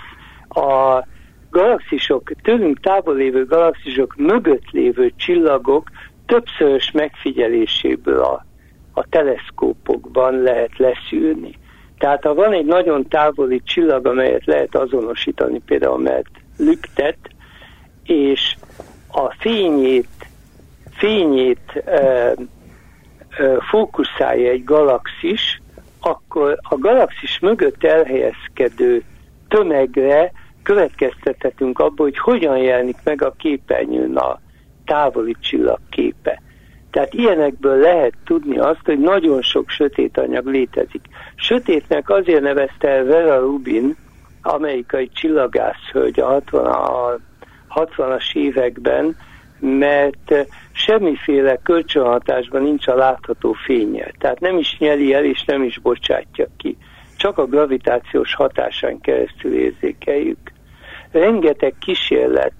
[0.60, 1.04] a
[1.50, 5.90] galaxisok, tőlünk távol lévő galaxisok mögött lévő csillagok
[6.26, 8.46] többszörös megfigyeléséből a,
[8.94, 11.56] a teleszkópokban lehet leszűrni.
[12.04, 17.18] Tehát ha van egy nagyon távoli csillag, amelyet lehet azonosítani, például mert lüktet,
[18.04, 18.56] és
[19.12, 20.28] a fényét,
[20.92, 22.32] fényét ö,
[23.38, 25.62] ö, fókuszálja egy galaxis,
[26.00, 29.04] akkor a galaxis mögött elhelyezkedő
[29.48, 30.32] tömegre
[30.64, 34.40] következtethetünk abból, hogy hogyan jelenik meg a képernyőn a
[34.86, 36.42] távoli csillag képe.
[36.94, 41.02] Tehát ilyenekből lehet tudni azt, hogy nagyon sok sötét anyag létezik.
[41.36, 43.96] Sötétnek azért nevezte el Vera Rubin,
[44.42, 47.18] amerikai csillagászhölgy a 60, a
[47.76, 49.16] 60-as években,
[49.60, 50.34] mert
[50.72, 54.12] semmiféle kölcsönhatásban nincs a látható fénye.
[54.20, 56.78] Tehát nem is nyeli el, és nem is bocsátja ki.
[57.18, 60.52] Csak a gravitációs hatásán keresztül érzékeljük.
[61.12, 62.54] Rengeteg kísérlet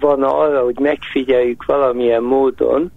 [0.00, 2.92] van arra, hogy megfigyeljük valamilyen módon,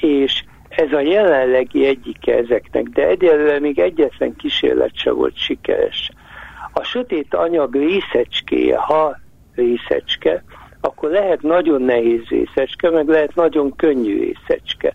[0.00, 6.10] és ez a jelenlegi egyike ezeknek, de egyelőre még egyetlen kísérlet se volt sikeres.
[6.72, 9.16] A sötét anyag részecskéje, ha
[9.54, 10.44] részecske,
[10.80, 14.94] akkor lehet nagyon nehéz részecske, meg lehet nagyon könnyű részecske.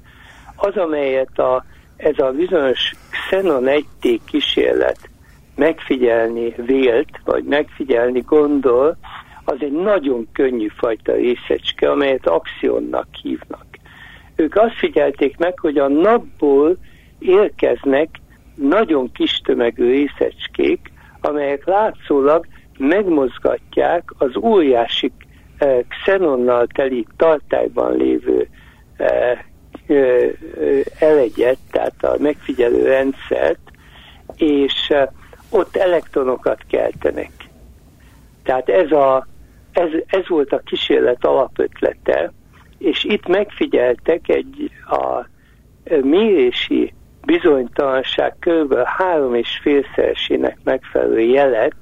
[0.55, 1.65] Az, amelyet a,
[1.97, 5.09] ez a bizonyos Xenon 1T kísérlet
[5.55, 8.97] megfigyelni vélt, vagy megfigyelni gondol,
[9.43, 13.65] az egy nagyon könnyű fajta részecske, amelyet axionnak hívnak.
[14.35, 16.75] Ők azt figyelték meg, hogy a napból
[17.19, 18.09] érkeznek
[18.55, 22.45] nagyon kis tömegű részecskék, amelyek látszólag
[22.77, 25.11] megmozgatják az óriási
[25.57, 28.47] eh, xenonnal teli tartályban lévő
[28.97, 29.39] eh,
[29.87, 30.29] eh,
[30.99, 33.71] elegyet, tehát a megfigyelő rendszert,
[34.35, 35.07] és eh,
[35.49, 37.31] ott elektronokat keltenek.
[38.43, 39.27] Tehát ez, a,
[39.71, 42.31] ez, ez volt a kísérlet alapötlete,
[42.77, 45.25] és itt megfigyeltek egy a
[46.01, 46.93] mérési
[47.25, 48.75] bizonytalanság kb.
[48.83, 51.75] három és félszeresének megfelelő jelet,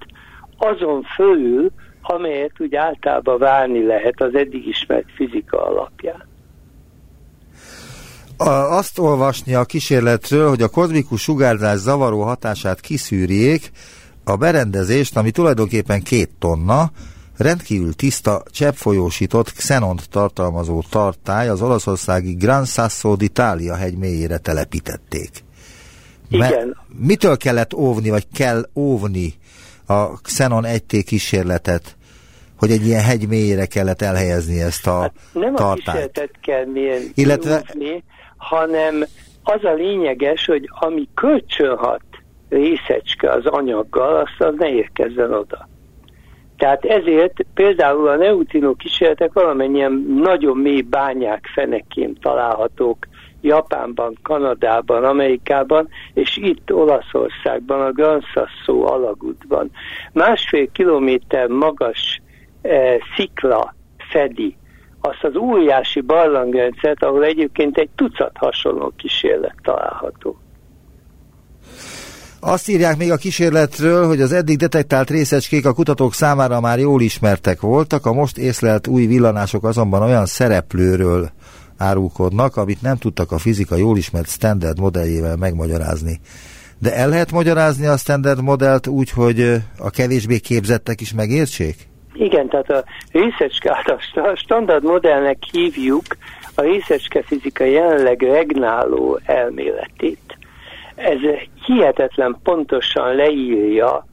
[0.58, 6.28] azon fölül, amelyet úgy általában várni lehet az eddig ismert fizika alapján.
[8.70, 13.72] Azt olvasni a kísérletről, hogy a kozmikus sugárzás zavaró hatását kiszűrjék,
[14.24, 16.92] a berendezést, ami tulajdonképpen két tonna,
[17.38, 25.30] rendkívül tiszta, cseppfolyósított xenont tartalmazó tartály az olaszországi Gran Sasso d'Italia hegy mélyére telepítették.
[26.30, 26.78] Igen.
[27.00, 29.34] mitől kellett óvni, vagy kell óvni
[29.88, 31.98] a Xenon 1T kísérletet,
[32.58, 35.86] hogy egy ilyen hegy mélyére kellett elhelyezni ezt a hát nem tartályt?
[35.86, 37.56] Nem a kísérletet kell mérni, Illetve...
[37.56, 38.04] óvni,
[38.38, 39.06] hanem
[39.44, 42.02] az a lényeges, hogy ami kölcsönhat
[42.50, 45.70] részecske az anyaggal, azt az ne érkezzen oda.
[46.64, 53.08] Tehát ezért például a neutrino kísérletek valamennyien nagyon mély bányák fenekén találhatók
[53.42, 59.72] Japánban, Kanadában, Amerikában, és itt Olaszországban, a Gran Sasso alagútban.
[60.14, 62.22] Másfél kilométer magas
[62.62, 64.58] eh, szikla fedi
[65.02, 70.43] azt az óriási barlangrendszert, ahol egyébként egy tucat hasonló kísérlet található.
[72.46, 77.02] Azt írják még a kísérletről, hogy az eddig detektált részecskék a kutatók számára már jól
[77.02, 81.30] ismertek voltak, a most észlelt új villanások azonban olyan szereplőről
[81.78, 86.20] árulkodnak, amit nem tudtak a fizika jól ismert standard modelljével megmagyarázni.
[86.80, 91.76] De el lehet magyarázni a standard modellt úgy, hogy a kevésbé képzettek is megértsék?
[92.14, 96.06] Igen, tehát a részecskát a standard modellnek hívjuk
[96.56, 100.38] a részecske fizika jelenleg regnáló elméletét
[101.04, 101.20] ez
[101.66, 104.06] hihetetlen pontosan leírja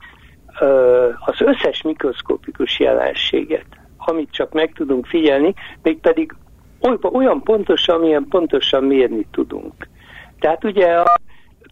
[1.24, 6.34] az összes mikroszkopikus jelenséget, amit csak meg tudunk figyelni, mégpedig
[7.12, 9.88] olyan pontosan, amilyen pontosan mérni tudunk.
[10.38, 11.20] Tehát ugye a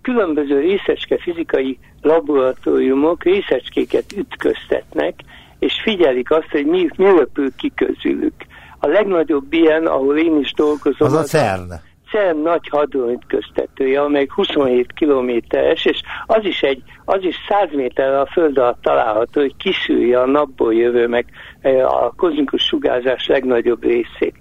[0.03, 5.15] különböző részecske fizikai laboratóriumok részecskéket ütköztetnek,
[5.59, 8.35] és figyelik azt, hogy mi, mi röpül ki közülük.
[8.79, 11.73] A legnagyobb ilyen, ahol én is dolgozom, az, az a CERN.
[12.11, 18.27] CERN nagy hadrontkösztetője, amely 27 kilométeres, és az is, egy, az is 100 méterre a
[18.27, 21.27] föld alatt található, hogy kiszűrje a napból jövő meg
[21.61, 24.39] e, a kozmikus sugárzás legnagyobb részét.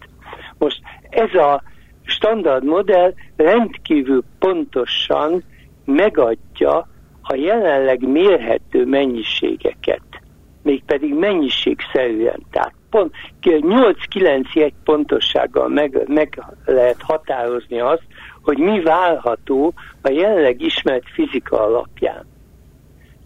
[0.57, 1.63] Most ez a
[2.03, 5.43] standard modell rendkívül pontosan
[5.85, 6.87] megadja
[7.21, 10.01] a jelenleg mérhető mennyiségeket,
[10.63, 12.45] mégpedig mennyiségszerűen.
[12.51, 18.03] Tehát pont 8-9 jegy pontossággal meg, meg lehet határozni azt,
[18.41, 22.25] hogy mi válható a jelenleg ismert fizika alapján.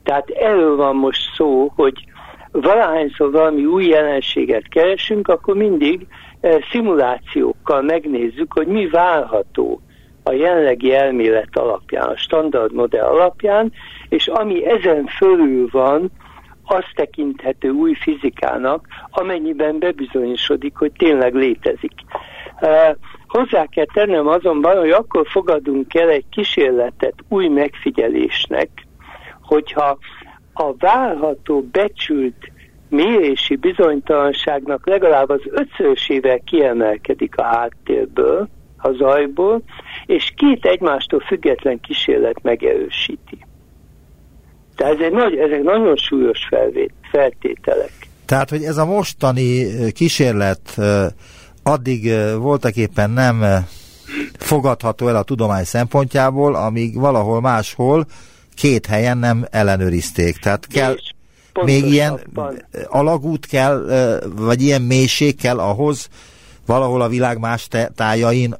[0.03, 2.05] Tehát erről van most szó, hogy
[2.51, 6.07] valahányszor valami új jelenséget keresünk, akkor mindig
[6.41, 9.81] e, szimulációkkal megnézzük, hogy mi válható
[10.23, 13.71] a a jelenlegi elmélet alapján, a standard modell alapján,
[14.09, 16.11] és ami ezen fölül van,
[16.71, 21.91] az tekinthető új fizikának, amennyiben bebizonyosodik, hogy tényleg létezik.
[23.27, 28.69] Hozzá kell tennem azonban, hogy akkor fogadunk el egy kísérletet új megfigyelésnek,
[29.41, 29.97] hogyha
[30.53, 32.51] a várható becsült
[32.89, 39.61] mérési bizonytalanságnak legalább az ötszörösével kiemelkedik a háttérből, a zajból,
[40.05, 43.37] és két egymástól független kísérlet megerősíti.
[44.81, 47.91] Tehát ez egy nagy, ezek nagyon súlyos felvét, feltételek.
[48.25, 50.79] Tehát, hogy ez a mostani kísérlet
[51.63, 53.65] addig voltak éppen nem
[54.37, 58.05] fogadható el a tudomány szempontjából, amíg valahol máshol
[58.55, 60.37] két helyen nem ellenőrizték.
[60.37, 60.95] Tehát kell,
[61.63, 62.19] még ilyen
[62.87, 63.85] alagút kell,
[64.35, 66.07] vagy ilyen mélység kell ahhoz,
[66.65, 68.55] valahol a világ más tájain,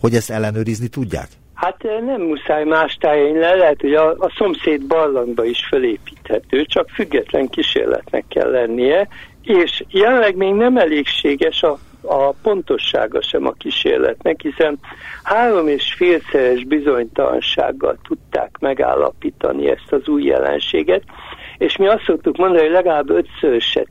[0.00, 1.28] hogy ezt ellenőrizni tudják?
[1.54, 6.88] Hát nem muszáj más tájain le, lehet, hogy a, a szomszéd barlangba is felépíthető, csak
[6.88, 9.08] független kísérletnek kell lennie,
[9.42, 14.78] és jelenleg még nem elégséges a, a pontossága sem a kísérletnek, hiszen
[15.22, 21.02] három és félszeres bizonytalansággal tudták megállapítani ezt az új jelenséget,
[21.58, 23.90] és mi azt szoktuk mondani, hogy legalább ötszöröset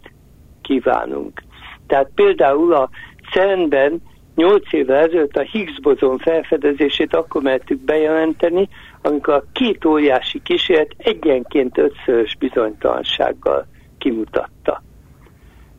[0.61, 1.41] kívánunk.
[1.87, 2.89] Tehát például a
[3.31, 4.01] CERN-ben
[4.35, 8.69] 8 évvel ezelőtt a Higgs bozon felfedezését akkor mertük bejelenteni,
[9.01, 13.65] amikor a két óriási kísérlet egyenként ötszörös bizonytalansággal
[13.97, 14.81] kimutatta.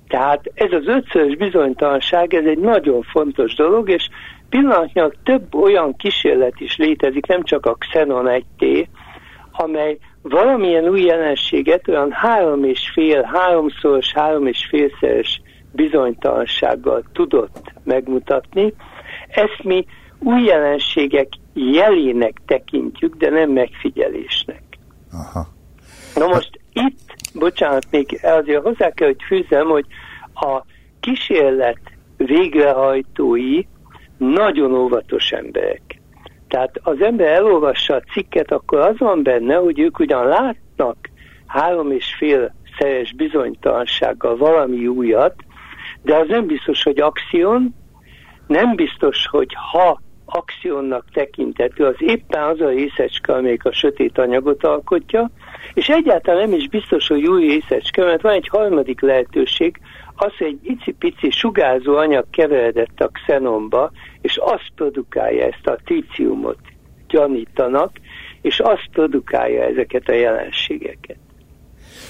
[0.09, 4.09] Tehát ez az ötszörös bizonytalanság, ez egy nagyon fontos dolog, és
[4.49, 8.87] pillanatnyilag több olyan kísérlet is létezik, nem csak a Xenon 1T,
[9.53, 15.41] amely valamilyen új jelenséget olyan három és fél, háromszoros, három és félszeres
[15.73, 18.75] bizonytalansággal tudott megmutatni.
[19.29, 19.87] Ezt mi
[20.19, 24.63] új jelenségek jelének tekintjük, de nem megfigyelésnek.
[25.13, 25.47] Aha.
[26.15, 29.87] Na most itt, bocsánat, még azért hozzá kell, hogy fűzem, hogy
[30.35, 30.63] a
[31.01, 31.81] kísérlet
[32.17, 33.63] végrehajtói
[34.17, 36.01] nagyon óvatos emberek.
[36.49, 40.97] Tehát az ember elolvassa a cikket, akkor az van benne, hogy ők ugyan látnak
[41.47, 45.35] három és fél szeres bizonytalansággal valami újat,
[46.05, 47.75] de az nem biztos, hogy akción,
[48.47, 54.65] nem biztos, hogy ha akciónnak tekintető, az éppen az a részecske, amelyik a sötét anyagot
[54.65, 55.31] alkotja,
[55.75, 59.81] és egyáltalán nem is biztos, hogy új részecske, mert van egy harmadik lehetőség,
[60.15, 63.91] az, hogy egy icipici sugárzó anyag keveredett a xenomba,
[64.21, 66.59] és azt produkálja ezt a tríciumot,
[67.09, 67.91] gyanítanak,
[68.43, 71.17] és azt produkálja ezeket a jelenségeket.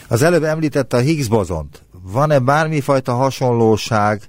[0.09, 1.83] Az előbb említette a Higgs bozont.
[2.12, 4.21] Van-e bármifajta hasonlóság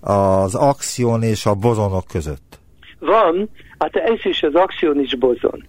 [0.00, 2.58] az axion és a bozonok között?
[2.98, 5.68] Van, hát ez is az axion is bozon.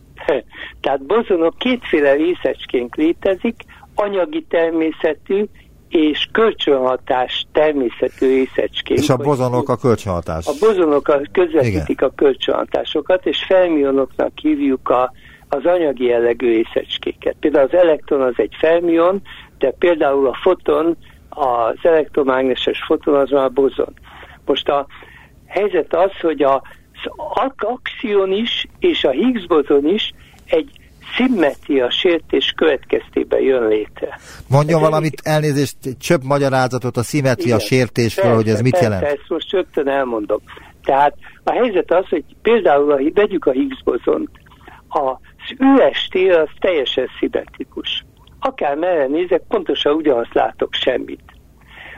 [0.81, 3.55] Tehát bozonok kétféle részecskénk létezik,
[3.95, 5.45] anyagi természetű
[5.89, 8.97] és kölcsönhatás természetű részecskék.
[8.97, 10.47] És a bozonok a kölcsönhatás.
[10.47, 12.09] A bozonok a közvetítik Igen.
[12.09, 15.11] a kölcsönhatásokat, és felmionoknak hívjuk a,
[15.49, 17.35] az anyagi jellegű részecskéket.
[17.39, 19.21] Például az elektron az egy felmion,
[19.57, 20.97] de például a foton,
[21.33, 23.93] az elektromágneses foton az már bozon.
[24.45, 24.85] Most a
[25.47, 26.61] helyzet az, hogy a
[27.33, 30.11] az axion is és a Higgs bozon is
[30.45, 30.69] egy
[31.15, 34.19] szimmetria sértés következtében jön létre.
[34.49, 35.33] Mondja ez valamit, egy...
[35.33, 39.03] elnézést, csöbb magyarázatot a szimmetria Igen, sértésről, hogy ez mit persze, jelent?
[39.03, 40.39] Ezt most rögtön elmondom.
[40.83, 41.13] Tehát
[41.43, 44.29] a helyzet az, hogy például, ha vegyük a Higgs bozont,
[44.87, 48.05] az üres tér az teljesen szimmetrikus.
[48.43, 51.23] Akár merre nézek, pontosan ugyanazt látok semmit.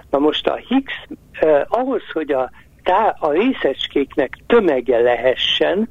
[0.10, 0.93] Na most a Higgs
[1.32, 2.51] eh, ahhoz, hogy a,
[2.84, 5.89] tá, a részecskéknek tömege lehessen,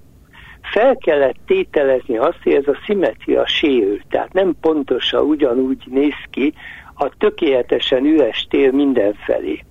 [0.63, 6.55] fel kellett tételezni azt, hogy ez a szimetria sérül, tehát nem pontosan ugyanúgy néz ki
[6.95, 9.65] a tökéletesen üres tér mindenfelé.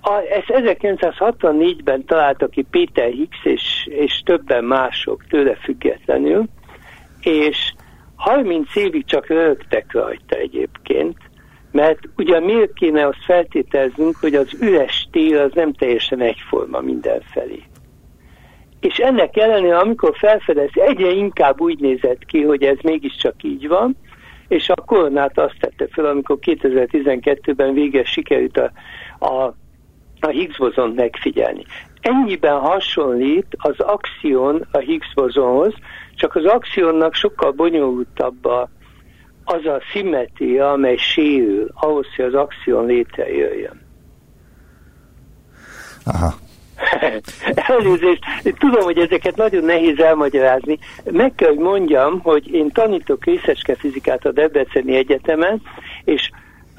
[0.00, 6.44] A, ezt 1964-ben találta ki Péter Higgs és, és többen mások tőle függetlenül,
[7.20, 7.74] és
[8.16, 11.16] 30 évig csak rögtek rajta egyébként,
[11.72, 17.62] mert ugye miért kéne azt feltételeznünk, hogy az üres tér az nem teljesen egyforma mindenfelé
[18.84, 23.96] és ennek ellenére, amikor felfedez, egyre inkább úgy nézett ki, hogy ez mégiscsak így van,
[24.48, 28.70] és a koronát azt tette fel, amikor 2012-ben végre sikerült a,
[29.26, 29.54] a,
[30.20, 31.64] a Higgs bozont megfigyelni.
[32.04, 35.74] Ennyiben hasonlít az axion a Higgs bozonhoz,
[36.14, 38.68] csak az axionnak sokkal bonyolultabb a,
[39.44, 43.80] az a szimmetria, amely sérül ahhoz, hogy az axion létrejöjjön.
[46.04, 46.34] Aha.
[47.68, 48.24] Elnézést,
[48.58, 50.78] tudom, hogy ezeket nagyon nehéz elmagyarázni.
[51.04, 55.62] Meg kell, hogy mondjam, hogy én tanítok részecske fizikát a Debreceni Egyetemen,
[56.04, 56.30] és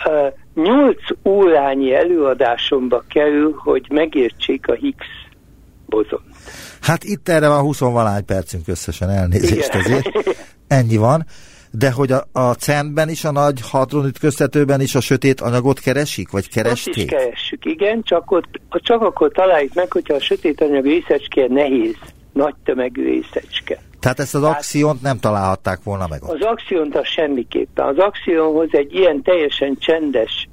[0.06, 5.08] uh, 8 órányi előadásomba kerül, hogy megértsék a Higgs
[5.86, 6.22] bozon.
[6.82, 9.82] Hát itt erre van 20 valány percünk összesen elnézést Igen.
[9.82, 10.10] ezért.
[10.68, 11.26] Ennyi van.
[11.72, 16.50] De hogy a, a CERN-ben is, a nagy hadronütköztetőben is a sötét anyagot keresik, vagy
[16.50, 16.94] keresték?
[16.96, 21.48] Azt is keressük, igen, csak, ott, csak akkor találjuk meg, hogyha a sötét anyag részecske
[21.48, 21.96] nehéz,
[22.34, 23.80] nagy tömegű részecske.
[24.06, 26.34] Tehát ezt az hát, axiont nem találhatták volna meg ott?
[26.34, 27.86] Az axiont az semmiképpen.
[27.86, 30.48] Az axionhoz egy ilyen teljesen csendes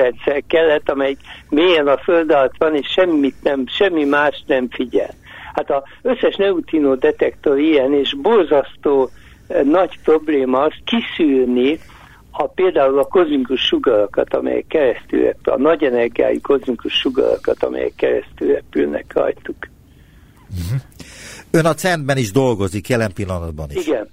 [0.00, 1.16] rendszer kellett, amely
[1.48, 5.14] mélyen a föld alatt van, és semmit nem, semmi más nem figyel.
[5.54, 9.10] Hát az összes neutrino detektor ilyen, és borzasztó
[9.64, 11.78] nagy probléma az kiszűrni
[12.30, 18.52] a, például a kozmikus sugarakat, amelyek keresztül repül, a nagy energiái kozmikus sugarakat, amelyek keresztül
[18.52, 19.68] repülnek rajtuk.
[20.50, 20.80] Uh-huh.
[21.56, 23.86] Ön a CERN-ben is dolgozik jelen pillanatban is.
[23.86, 24.08] Igen.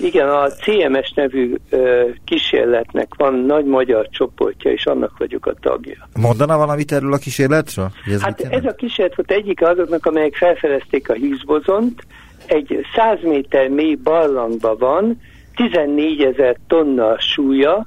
[0.00, 6.08] Igen, a CMS nevű ö, kísérletnek van nagy magyar csoportja, és annak vagyok a tagja.
[6.14, 7.90] Mondana valamit erről a kísérletről?
[8.06, 12.06] Ez hát ez a kísérlet volt egyik azoknak, amelyek felfedezték a Higgs bozont,
[12.46, 15.20] egy 100 méter mély barlangban van,
[15.54, 17.86] 14 ezer tonna súlya,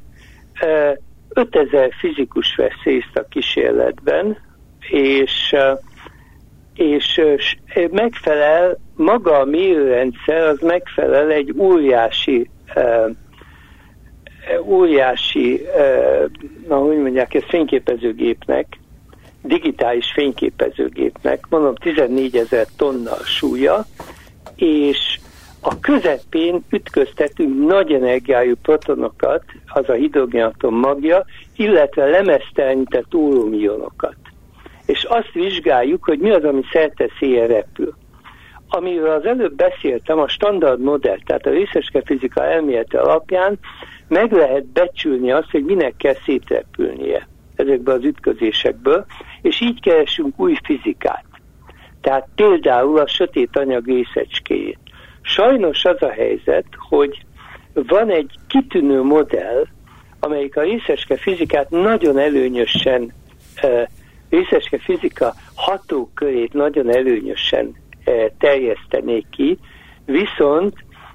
[1.29, 4.37] 5000 fizikus vesz részt a kísérletben,
[4.89, 5.55] és,
[6.75, 7.21] és
[7.91, 12.49] megfelel, maga a mérőrendszer az megfelel egy óriási
[14.63, 15.61] óriási,
[16.67, 18.79] na hogy mondják, ez fényképezőgépnek,
[19.41, 23.85] digitális fényképezőgépnek, mondom 14 ezer tonna súlya,
[24.55, 25.19] és
[25.59, 34.15] a közepén ütköztetünk nagy energiájú protonokat, az a hidrogénatom magja, illetve lemeztelenített óromionokat.
[34.85, 36.61] És azt vizsgáljuk, hogy mi az, ami
[37.19, 37.93] szél repül.
[38.67, 43.59] Amiről az előbb beszéltem, a standard modell, tehát a részeske fizika elmélete alapján
[44.07, 49.05] meg lehet becsülni azt, hogy minek kell szétrepülnie ezekből az ütközésekből,
[49.41, 51.25] és így keresünk új fizikát.
[52.01, 54.79] Tehát például a sötét anyag részecskéjét.
[55.21, 57.25] Sajnos az a helyzet, hogy
[57.73, 59.65] van egy kitűnő modell,
[60.19, 63.13] amelyik a részecske fizikát nagyon előnyösen,
[64.29, 67.75] részecske fizika hatókörét nagyon előnyösen
[68.37, 69.57] terjesztené ki,
[70.05, 70.73] viszont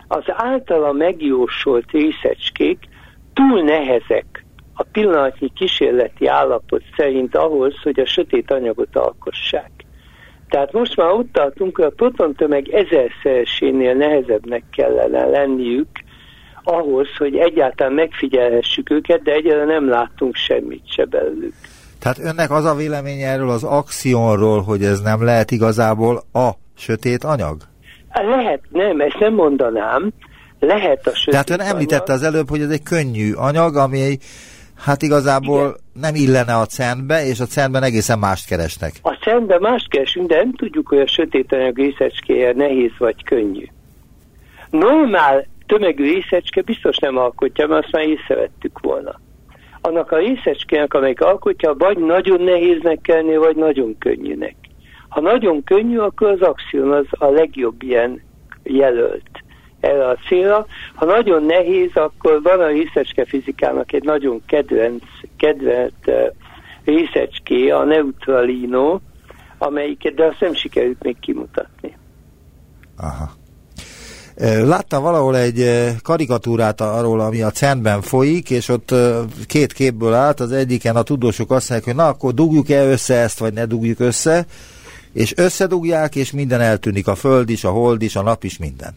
[0.08, 2.78] az általa megjósolt részecskék
[3.34, 4.44] túl nehezek
[4.74, 9.70] a pillanatnyi kísérleti állapot szerint ahhoz, hogy a sötét anyagot alkossák.
[10.48, 15.88] Tehát most már ott tartunk, hogy a protontömeg ezerszeresénél nehezebbnek kellene lenniük
[16.62, 21.54] ahhoz, hogy egyáltalán megfigyelhessük őket, de egyáltalán nem láttunk semmit se belőlük.
[22.00, 27.24] Tehát önnek az a véleménye erről az axionról, hogy ez nem lehet igazából a sötét
[27.24, 27.56] anyag?
[28.12, 30.10] Lehet, nem, ezt nem mondanám.
[30.60, 32.16] Lehet a sötét Tehát ön említette anyag.
[32.16, 34.18] az előbb, hogy ez egy könnyű anyag, ami
[34.76, 35.76] hát igazából Igen.
[35.92, 38.92] nem illene a cernbe, és a cernben egészen mást keresnek.
[39.02, 43.64] A cernben mást keresünk, de nem tudjuk, hogy a sötét anyag részecskéje nehéz vagy könnyű.
[44.70, 49.20] Normál tömegű részecske biztos nem alkotja, mert azt már észrevettük volna.
[49.80, 54.54] Annak a részecskének, amelyik alkotja, vagy nagyon nehéznek kellene, vagy nagyon könnyűnek.
[55.08, 58.22] Ha nagyon könnyű, akkor az axion az a legjobb ilyen
[58.62, 59.42] jelölt
[59.80, 60.66] erre a célra.
[60.94, 65.02] Ha nagyon nehéz, akkor van a részecske fizikának egy nagyon kedvenc,
[65.36, 66.14] kedvelt uh,
[66.84, 68.98] részecské, a neutralino,
[69.58, 71.96] amelyiket, de azt nem sikerült még kimutatni.
[72.96, 73.30] Aha.
[74.64, 78.94] Láttam valahol egy karikatúrát arról, ami a CERN-ben folyik, és ott
[79.46, 83.38] két képből állt, az egyiken a tudósok azt mondják, hogy na, akkor dugjuk-e össze ezt,
[83.38, 84.46] vagy ne dugjuk össze,
[85.12, 88.92] és összedugják, és minden eltűnik, a föld is, a hold is, a nap is, minden.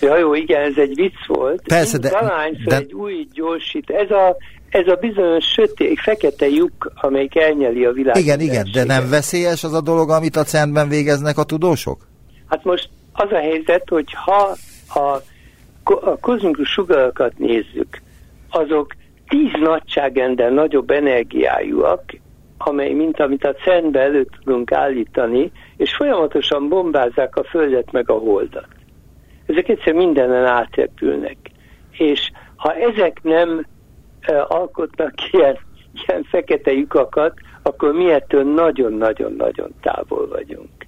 [0.00, 1.62] Ja, jó, igen, ez egy vicc volt.
[1.66, 2.10] Persze, de...
[2.64, 2.76] de...
[2.76, 3.90] egy új gyorsít.
[3.90, 4.36] Ez a,
[4.68, 8.16] ez a bizonyos sötét, fekete lyuk, amelyik elnyeli a világ.
[8.16, 12.06] Igen, igen, de nem veszélyes az a dolog, amit a centben végeznek a tudósok?
[12.46, 14.56] Hát most az a helyzet, hogy ha
[14.94, 15.16] a,
[15.84, 18.00] a kozmikus sugarakat nézzük,
[18.50, 18.94] azok
[19.28, 22.02] tíz nagyságrendel nagyobb energiájúak,
[22.58, 28.18] amely, mint amit a cern elő tudunk állítani, és folyamatosan bombázzák a Földet meg a
[28.18, 28.68] Holdat.
[29.46, 31.36] Ezek egyszer mindenen átrepülnek.
[31.90, 33.66] És ha ezek nem
[34.20, 35.58] e, alkotnak ilyen,
[36.06, 40.86] ilyen fekete lyukakat, akkor mi ettől nagyon-nagyon-nagyon távol vagyunk.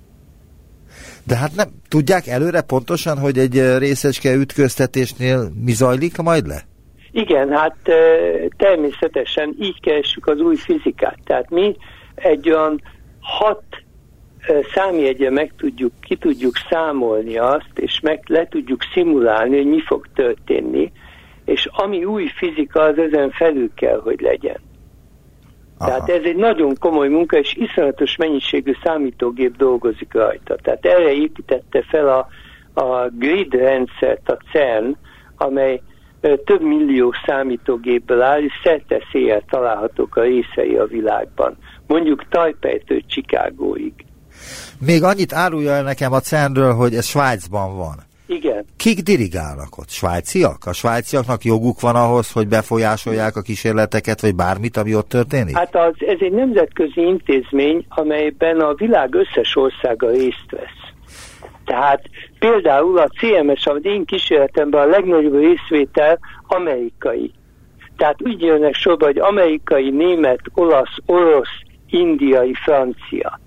[1.27, 6.61] De hát nem tudják előre pontosan, hogy egy részecske ütköztetésnél mi zajlik majd le?
[7.12, 7.77] Igen, hát
[8.57, 11.18] természetesen így keresjük az új fizikát.
[11.25, 11.77] Tehát mi
[12.14, 12.83] egy olyan
[13.21, 13.62] 6
[14.75, 20.07] számjegye meg tudjuk, ki tudjuk számolni azt, és meg le tudjuk szimulálni, hogy mi fog
[20.14, 20.93] történni,
[21.45, 24.61] és ami új fizika, az ezen felül kell, hogy legyen.
[25.81, 25.91] Aha.
[25.91, 30.57] Tehát ez egy nagyon komoly munka, és iszonyatos mennyiségű számítógép dolgozik rajta.
[30.62, 32.28] Tehát erre építette fel a,
[32.81, 34.97] a grid rendszert, a CERN,
[35.37, 35.83] amely
[36.20, 41.57] több millió számítógépből áll, és szerte széjjel találhatók a részei a világban.
[41.87, 43.93] Mondjuk Tajpejtől Csikágóig.
[44.78, 48.09] Még annyit árulja el nekem a CERN-ről, hogy ez Svájcban van.
[48.31, 48.64] Igen.
[48.76, 49.89] Kik dirigálnak ott?
[49.89, 50.66] Svájciak?
[50.66, 55.57] A svájciaknak joguk van ahhoz, hogy befolyásolják a kísérleteket, vagy bármit, ami ott történik?
[55.57, 60.81] Hát az, ez egy nemzetközi intézmény, amelyben a világ összes országa részt vesz.
[61.64, 62.03] Tehát
[62.39, 67.33] például a CMS, amit én kísérletemben a legnagyobb részvétel amerikai.
[67.97, 71.59] Tehát úgy jönnek sorba, hogy amerikai, német, olasz, orosz,
[71.89, 73.41] indiai, francia.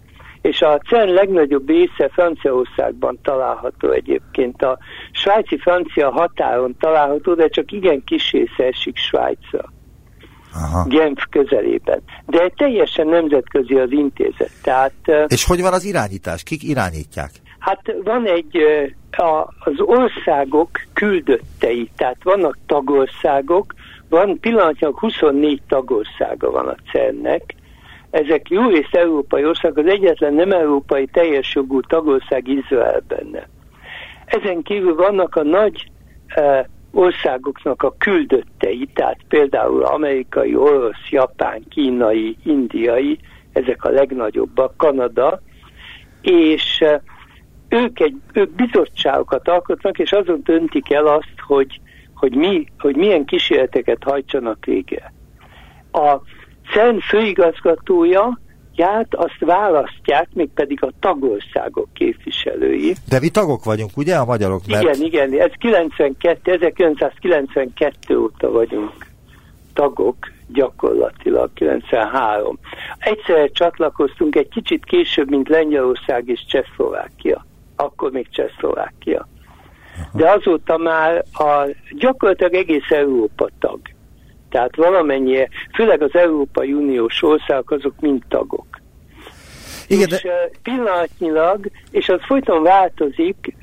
[0.43, 4.61] És a CERN legnagyobb része Franciaországban található egyébként.
[4.61, 4.77] A
[5.11, 9.71] svájci-francia határon található, de csak igen kis része esik Svájcra.
[10.53, 10.85] Aha.
[10.87, 12.01] Genf közelében.
[12.25, 14.51] De teljesen nemzetközi az intézet.
[14.61, 14.93] Tehát,
[15.27, 16.43] És hogy van az irányítás?
[16.43, 17.31] Kik irányítják?
[17.59, 18.57] Hát van egy,
[19.59, 23.73] az országok küldöttei, tehát vannak tagországok,
[24.09, 27.55] van pillanatnyilag 24 tagországa van a CERN-nek,
[28.13, 33.49] ezek jó részt európai országok, az egyetlen nem európai teljes jogú tagország Izrael benne.
[34.25, 35.85] Ezen kívül vannak a nagy
[36.27, 43.19] e, országoknak a küldöttei, tehát például amerikai, orosz, japán, kínai, indiai,
[43.53, 45.41] ezek a legnagyobbak, Kanada,
[46.21, 47.01] és e,
[47.69, 51.79] ők, egy, ők bizottságokat alkotnak, és azon döntik el azt, hogy,
[52.13, 55.13] hogy, mi, hogy milyen kísérleteket hajtsanak végre.
[55.91, 56.21] A
[56.71, 58.39] CERN főigazgatója
[58.75, 62.95] ját azt választják, mégpedig a tagországok képviselői.
[63.09, 64.61] De mi tagok vagyunk, ugye, a magyarok?
[64.67, 64.83] Mert...
[64.83, 68.91] Igen, igen, ez 92, 1992 óta vagyunk
[69.73, 70.15] tagok,
[70.47, 72.59] gyakorlatilag 93.
[72.99, 77.45] Egyszerre csatlakoztunk egy kicsit később, mint Lengyelország és Csehszlovákia
[77.75, 79.27] akkor még Csehszlovákia.
[80.13, 83.79] De azóta már a, gyakorlatilag egész Európa tag.
[84.53, 88.65] Tehát valamennyi, főleg az Európai Uniós országok, azok mind tagok.
[89.87, 90.49] Igen, és de...
[90.63, 93.55] pillanatnyilag, és az folyton változik,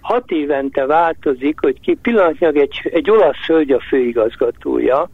[0.00, 5.10] hat évente változik, hogy ki pillanatnyilag egy, egy olasz hölgy a főigazgatója,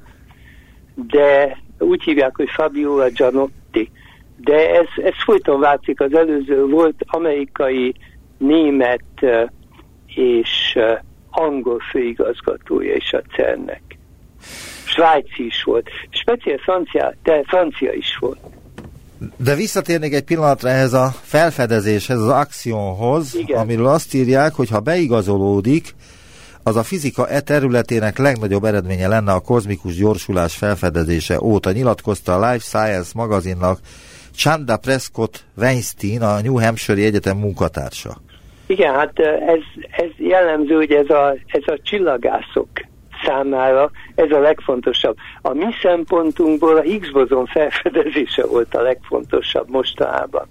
[0.95, 3.91] de úgy hívják, hogy Fabiola Gianotti.
[4.37, 7.95] De ez, ez folyton változik, az előző volt amerikai
[8.39, 9.27] német
[10.07, 10.79] és
[11.31, 13.90] angol főigazgatója is a CERN-nek.
[14.93, 15.89] Svájci is volt.
[16.11, 18.39] Speciál francia, de francia is volt.
[19.37, 23.59] De visszatérnék egy pillanatra ehhez a felfedezéshez, az akcióhoz, Igen.
[23.59, 25.95] amiről azt írják, hogy ha beigazolódik,
[26.63, 32.51] az a fizika e területének legnagyobb eredménye lenne a kozmikus gyorsulás felfedezése óta, nyilatkozta a
[32.51, 33.79] Life Science magazinnak
[34.37, 38.17] Chanda Prescott Weinstein, a New Hampshire Egyetem munkatársa.
[38.67, 39.61] Igen, hát ez,
[39.91, 42.69] ez jellemző, hogy ez a, ez a csillagászok
[43.25, 45.17] számára ez a legfontosabb.
[45.43, 50.47] A mi szempontunkból a Higgs bozon felfedezése volt a legfontosabb mostanában.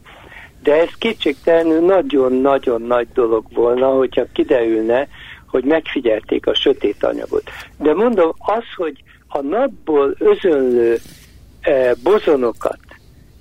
[0.63, 5.07] De ez kétségtelenül nagyon-nagyon nagy dolog volna, hogyha kiderülne,
[5.47, 7.43] hogy megfigyelték a sötét anyagot.
[7.77, 10.97] De mondom, az, hogy a napból özönlő
[11.61, 12.79] eh, bozonokat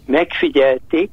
[0.07, 1.11] megfigyelték,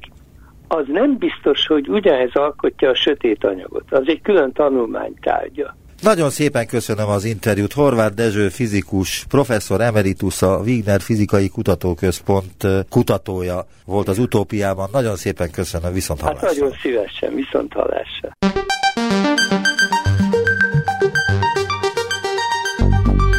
[0.68, 3.92] az nem biztos, hogy ugyanez alkotja a sötét anyagot.
[3.92, 5.76] Az egy külön tanulmánytárgya.
[6.02, 7.72] Nagyon szépen köszönöm az interjút.
[7.72, 14.88] Horváth Dezső fizikus, professzor emeritus, a Wigner Fizikai Kutatóközpont kutatója volt az utópiában.
[14.92, 16.46] Nagyon szépen köszönöm, viszont hallásra.
[16.46, 18.36] Hát nagyon szívesen, viszont hallásra.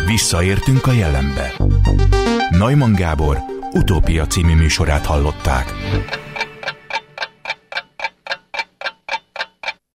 [0.06, 1.54] Visszaértünk a jelenbe.
[2.50, 3.38] Neumann Gábor
[3.72, 5.74] utópia című műsorát hallották.